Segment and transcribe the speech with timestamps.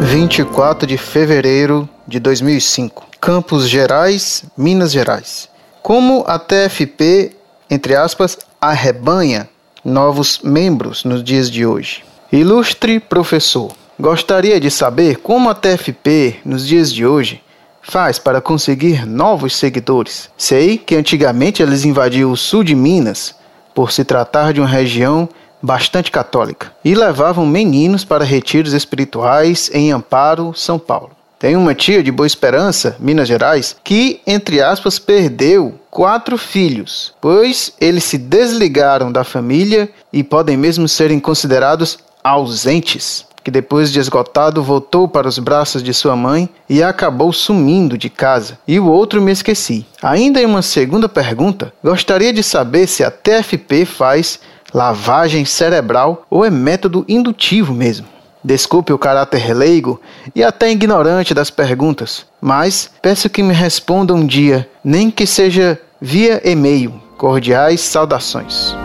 [0.00, 5.48] 24 de fevereiro de 2005, Campos Gerais, Minas Gerais.
[5.82, 7.32] Como a TFP,
[7.68, 9.48] entre aspas, arrebanha
[9.84, 12.04] novos membros nos dias de hoje?
[12.30, 17.42] Ilustre professor, gostaria de saber como a TFP, nos dias de hoje,
[17.82, 20.30] faz para conseguir novos seguidores.
[20.36, 23.34] Sei que antigamente eles invadiam o sul de Minas,
[23.74, 25.28] por se tratar de uma região
[25.62, 31.10] bastante católica, e levavam meninos para retiros espirituais em Amparo, São Paulo.
[31.38, 37.72] Tem uma tia de Boa Esperança, Minas Gerais, que, entre aspas, perdeu quatro filhos, pois
[37.80, 44.62] eles se desligaram da família e podem mesmo serem considerados ausentes que depois de esgotado
[44.62, 48.58] voltou para os braços de sua mãe e acabou sumindo de casa.
[48.68, 49.86] E o outro me esqueci.
[50.02, 54.38] Ainda em uma segunda pergunta, gostaria de saber se a TFP faz
[54.72, 58.06] lavagem cerebral ou é método indutivo mesmo.
[58.42, 60.00] Desculpe o caráter leigo
[60.34, 65.80] e até ignorante das perguntas, mas peço que me responda um dia, nem que seja
[66.00, 67.00] via e-mail.
[67.16, 68.76] Cordiais saudações.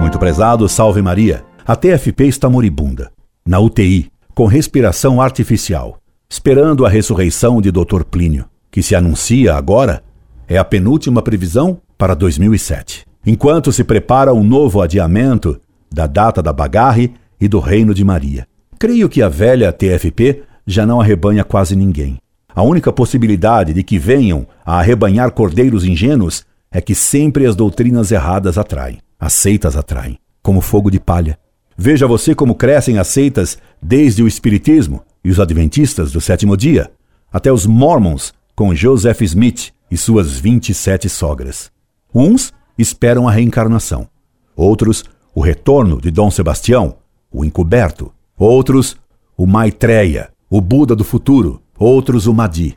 [0.00, 1.44] Muito prezado, salve Maria.
[1.64, 3.12] A TFP está moribunda,
[3.46, 5.98] na UTI, com respiração artificial,
[6.28, 8.02] esperando a ressurreição de Dr.
[8.10, 10.02] Plínio, que se anuncia agora,
[10.48, 13.04] é a penúltima previsão para 2007.
[13.26, 15.60] Enquanto se prepara um novo adiamento
[15.92, 18.46] da data da bagarre e do reino de Maria.
[18.78, 22.18] Creio que a velha TFP já não arrebanha quase ninguém.
[22.54, 28.10] A única possibilidade de que venham a arrebanhar cordeiros ingênuos é que sempre as doutrinas
[28.10, 28.98] erradas atraem.
[29.18, 31.38] As seitas atraem, como fogo de palha.
[31.76, 36.90] Veja você como crescem as seitas desde o Espiritismo e os Adventistas do sétimo dia,
[37.32, 41.70] até os Mormons com Joseph Smith e suas 27 sogras.
[42.14, 44.08] Uns esperam a reencarnação,
[44.56, 46.96] outros o retorno de Dom Sebastião,
[47.30, 48.96] o encoberto, outros
[49.36, 52.76] o Maitreya, o Buda do futuro, outros o Mahdi,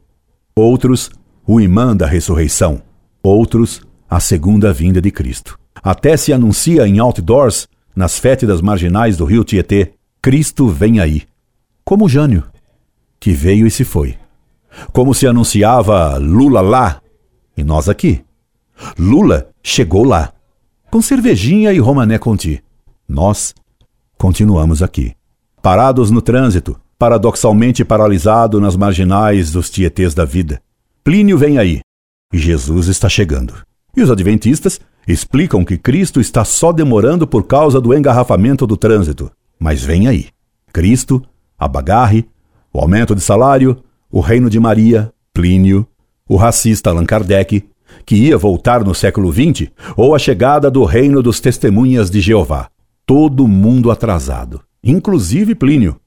[0.55, 1.09] outros
[1.45, 2.81] o imã da ressurreição,
[3.23, 5.57] outros a segunda vinda de Cristo.
[5.81, 11.23] Até se anuncia em outdoors, nas fétidas marginais do rio Tietê, Cristo vem aí.
[11.83, 12.43] Como Jânio,
[13.19, 14.15] que veio e se foi.
[14.91, 17.00] Como se anunciava Lula lá
[17.61, 18.23] e nós aqui.
[18.97, 20.33] Lula chegou lá,
[20.89, 22.61] com cervejinha e romané conti.
[23.07, 23.53] Nós
[24.17, 25.13] continuamos aqui,
[25.61, 30.59] parados no trânsito, paradoxalmente paralisado nas marginais dos tietês da vida.
[31.03, 31.81] Plínio vem aí,
[32.33, 33.53] e Jesus está chegando.
[33.95, 39.31] E os adventistas explicam que Cristo está só demorando por causa do engarrafamento do trânsito.
[39.59, 40.29] Mas vem aí.
[40.73, 41.21] Cristo,
[41.59, 42.27] a bagarre,
[42.73, 45.87] o aumento de salário, o reino de Maria, Plínio,
[46.31, 47.67] o racista Allan Kardec,
[48.05, 52.69] que ia voltar no século XX, ou a chegada do reino dos testemunhas de Jeová.
[53.05, 55.97] Todo mundo atrasado, inclusive Plínio,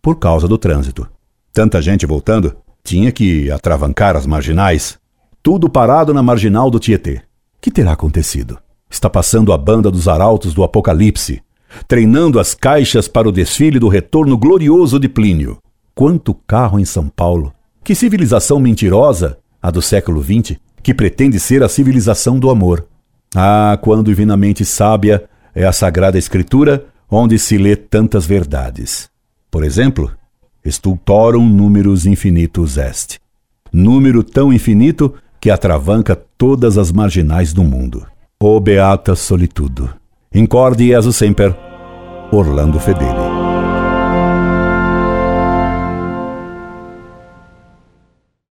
[0.00, 1.06] por causa do trânsito.
[1.52, 4.98] Tanta gente voltando, tinha que atravancar as marginais.
[5.42, 7.20] Tudo parado na marginal do Tietê
[7.60, 8.58] que terá acontecido?
[8.90, 11.42] Está passando a banda dos arautos do Apocalipse,
[11.86, 15.56] treinando as caixas para o desfile do retorno glorioso de Plínio.
[15.94, 17.54] Quanto carro em São Paulo!
[17.82, 22.86] Que civilização mentirosa, a do século XX, que pretende ser a civilização do amor.
[23.34, 29.08] Ah, quão divinamente sábia é a Sagrada Escritura, onde se lê tantas verdades.
[29.50, 30.12] Por exemplo,
[30.66, 33.18] Stultorum numerus infinitus est.
[33.72, 38.06] Número tão infinito que atravanca todas as marginais do mundo.
[38.38, 39.88] O beata solitudo.
[40.34, 41.56] Incorde Jesus semper,
[42.30, 43.33] Orlando Fedeli.